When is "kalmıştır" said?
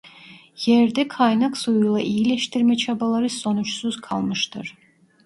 4.01-4.75